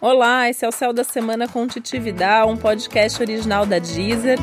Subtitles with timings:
[0.00, 4.38] Olá, esse é o Céu da Semana com Titividade, um podcast original da Deezer.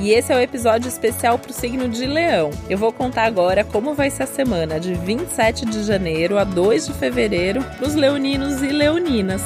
[0.00, 2.50] E esse é o episódio especial para o signo de Leão.
[2.68, 6.88] Eu vou contar agora como vai ser a semana de 27 de janeiro a 2
[6.88, 9.40] de fevereiro para os leoninos e leoninas.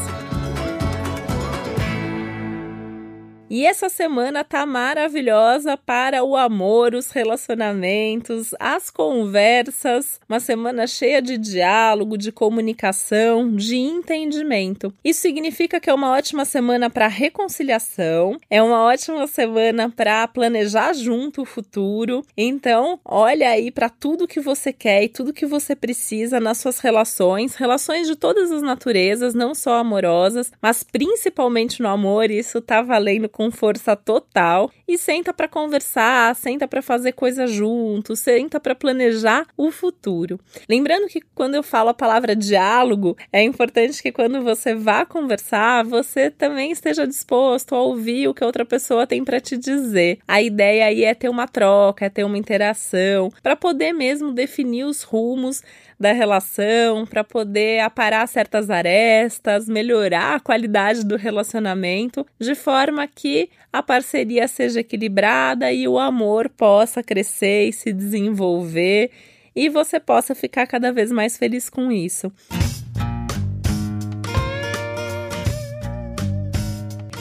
[3.51, 10.21] E essa semana tá maravilhosa para o amor, os relacionamentos, as conversas.
[10.29, 14.93] Uma semana cheia de diálogo, de comunicação, de entendimento.
[15.03, 20.93] Isso significa que é uma ótima semana para reconciliação, é uma ótima semana para planejar
[20.93, 22.23] junto o futuro.
[22.37, 26.81] Então, olha aí para tudo que você quer e tudo que você precisa nas suas
[26.81, 32.31] relações, relações de todas as naturezas, não só amorosas, mas principalmente no amor.
[32.31, 38.17] Isso tá valendo com força total e senta para conversar, senta para fazer coisa junto,
[38.17, 40.41] senta para planejar o futuro.
[40.69, 45.85] Lembrando que quando eu falo a palavra diálogo, é importante que quando você vá conversar,
[45.85, 50.19] você também esteja disposto a ouvir o que outra pessoa tem para te dizer.
[50.27, 54.83] A ideia aí é ter uma troca, é ter uma interação, para poder mesmo definir
[54.83, 55.63] os rumos
[55.99, 63.28] da relação, para poder aparar certas arestas, melhorar a qualidade do relacionamento, de forma que
[63.73, 69.11] a parceria seja equilibrada e o amor possa crescer e se desenvolver
[69.55, 72.33] e você possa ficar cada vez mais feliz com isso.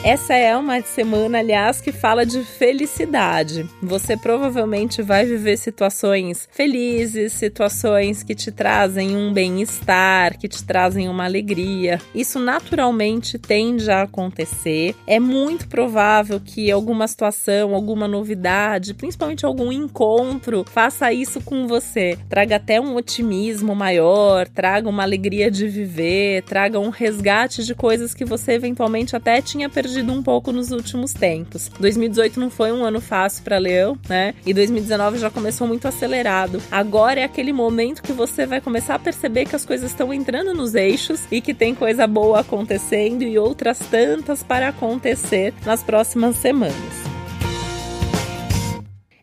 [0.04, 3.68] Essa é uma semana, aliás, que fala de felicidade.
[3.82, 11.08] Você provavelmente vai viver situações felizes, situações que te trazem um bem-estar, que te trazem
[11.08, 12.00] uma alegria.
[12.14, 14.94] Isso naturalmente tende a acontecer.
[15.04, 22.16] É muito provável que alguma situação, alguma novidade, principalmente algum encontro, faça isso com você.
[22.28, 28.14] Traga até um otimismo maior, traga uma alegria de viver, traga um resgate de coisas
[28.14, 31.70] que você eventualmente até tinha perdido perdido um pouco nos últimos tempos.
[31.80, 34.34] 2018 não foi um ano fácil para Leão, né?
[34.44, 36.60] E 2019 já começou muito acelerado.
[36.70, 40.52] Agora é aquele momento que você vai começar a perceber que as coisas estão entrando
[40.52, 46.36] nos eixos e que tem coisa boa acontecendo e outras tantas para acontecer nas próximas
[46.36, 47.07] semanas.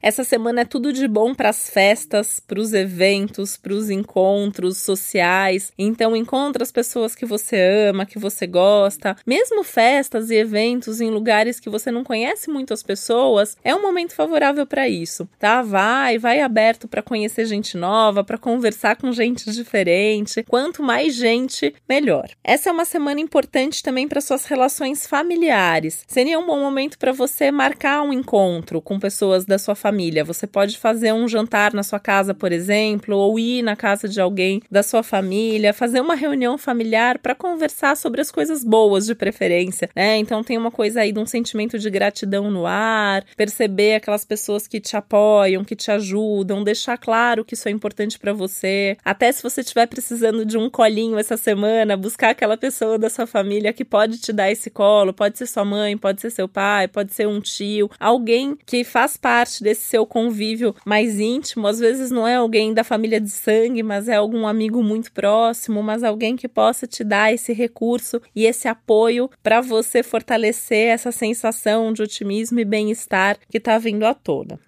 [0.05, 4.77] Essa semana é tudo de bom para as festas, para os eventos, para os encontros
[4.77, 5.73] sociais.
[5.75, 9.17] Então encontra as pessoas que você ama, que você gosta.
[9.25, 13.81] Mesmo festas e eventos em lugares que você não conhece muito as pessoas, é um
[13.81, 15.63] momento favorável para isso, tá?
[15.63, 20.43] Vai, vai aberto para conhecer gente nova, para conversar com gente diferente.
[20.43, 22.29] Quanto mais gente, melhor.
[22.43, 26.03] Essa é uma semana importante também para suas relações familiares.
[26.07, 30.25] Seria um bom momento para você marcar um encontro com pessoas da sua família família.
[30.25, 34.19] Você pode fazer um jantar na sua casa, por exemplo, ou ir na casa de
[34.19, 39.15] alguém da sua família, fazer uma reunião familiar para conversar sobre as coisas boas de
[39.15, 40.17] preferência, né?
[40.17, 44.67] Então tem uma coisa aí de um sentimento de gratidão no ar, perceber aquelas pessoas
[44.67, 48.97] que te apoiam, que te ajudam, deixar claro que isso é importante para você.
[49.05, 53.25] Até se você estiver precisando de um colinho essa semana, buscar aquela pessoa da sua
[53.25, 56.89] família que pode te dar esse colo, pode ser sua mãe, pode ser seu pai,
[56.89, 61.67] pode ser um tio, alguém que faz parte desse seu convívio mais íntimo.
[61.67, 65.83] Às vezes não é alguém da família de sangue, mas é algum amigo muito próximo,
[65.83, 71.11] mas alguém que possa te dar esse recurso e esse apoio para você fortalecer essa
[71.11, 74.59] sensação de otimismo e bem-estar que está vindo à tona.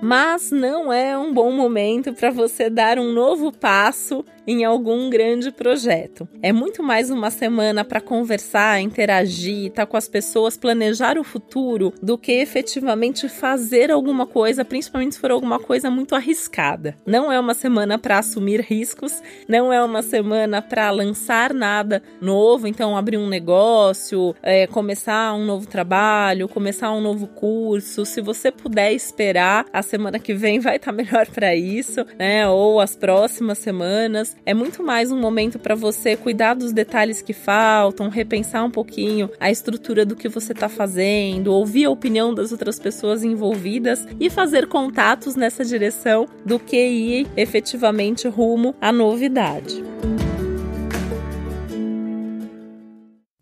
[0.00, 5.52] Mas não é um bom momento para você dar um novo passo em algum grande
[5.52, 6.26] projeto.
[6.42, 11.22] É muito mais uma semana para conversar, interagir, estar tá com as pessoas, planejar o
[11.22, 16.96] futuro, do que efetivamente fazer alguma coisa, principalmente se for alguma coisa muito arriscada.
[17.04, 22.66] Não é uma semana para assumir riscos, não é uma semana para lançar nada novo,
[22.66, 28.06] então abrir um negócio, é, começar um novo trabalho, começar um novo curso.
[28.06, 32.48] Se você puder esperar, a semana que vem vai estar tá melhor para isso, né?
[32.48, 37.32] Ou as próximas semanas é muito mais um momento para você cuidar dos detalhes que
[37.32, 42.52] faltam, repensar um pouquinho a estrutura do que você está fazendo, ouvir a opinião das
[42.52, 49.82] outras pessoas envolvidas e fazer contatos nessa direção do que ir efetivamente rumo à novidade.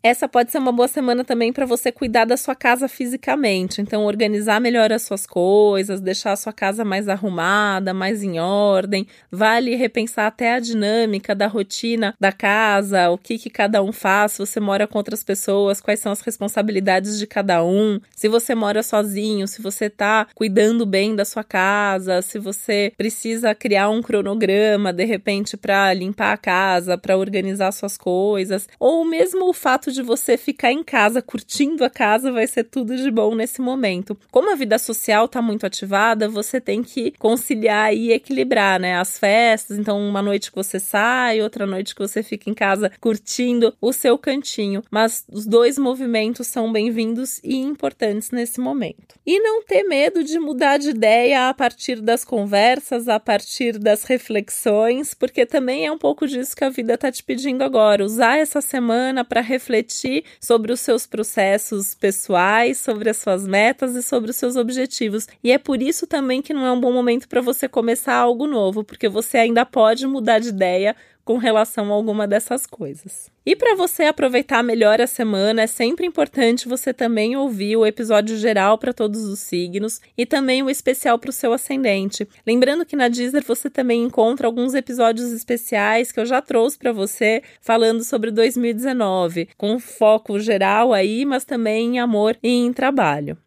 [0.03, 3.81] Essa pode ser uma boa semana também para você cuidar da sua casa fisicamente.
[3.81, 9.07] Então, organizar melhor as suas coisas, deixar a sua casa mais arrumada, mais em ordem.
[9.31, 14.33] Vale repensar até a dinâmica da rotina da casa, o que, que cada um faz,
[14.33, 17.99] se você mora com outras pessoas, quais são as responsabilidades de cada um.
[18.15, 23.55] Se você mora sozinho, se você está cuidando bem da sua casa, se você precisa
[23.55, 29.49] criar um cronograma de repente para limpar a casa, para organizar suas coisas, ou mesmo
[29.49, 33.09] o fato fato de você ficar em casa curtindo a casa vai ser tudo de
[33.09, 34.17] bom nesse momento.
[34.31, 38.97] Como a vida social está muito ativada, você tem que conciliar e equilibrar, né?
[38.97, 42.91] As festas, então uma noite que você sai, outra noite que você fica em casa
[42.99, 44.83] curtindo o seu cantinho.
[44.91, 49.15] Mas os dois movimentos são bem-vindos e importantes nesse momento.
[49.25, 54.03] E não ter medo de mudar de ideia a partir das conversas, a partir das
[54.03, 58.03] reflexões, porque também é um pouco disso que a vida está te pedindo agora.
[58.03, 63.95] Usar essa semana para refletir refletir sobre os seus processos pessoais, sobre as suas metas
[63.95, 65.27] e sobre os seus objetivos.
[65.43, 68.47] E é por isso também que não é um bom momento para você começar algo
[68.47, 70.95] novo, porque você ainda pode mudar de ideia
[71.27, 73.29] com relação a alguma dessas coisas.
[73.45, 78.37] E para você aproveitar melhor a semana, é sempre importante você também ouvir o episódio
[78.37, 82.25] geral para todos os signos e também o especial para o seu ascendente.
[82.45, 86.93] Lembrando que na Deezer você também encontra alguns episódios especiais que eu já trouxe para
[86.93, 93.37] você falando sobre 2019, com foco geral aí, mas também em amor e em trabalho.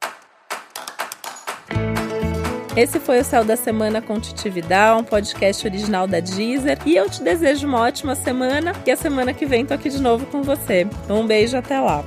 [2.77, 6.79] Esse foi o Céu da Semana com Titividade, um podcast original da Deezer.
[6.87, 10.01] E eu te desejo uma ótima semana e a semana que vem tô aqui de
[10.01, 10.87] novo com você.
[11.09, 12.05] Um beijo, até lá.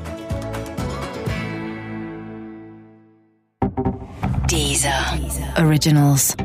[4.48, 5.66] Deezer, Deezer.
[5.66, 6.36] Originals.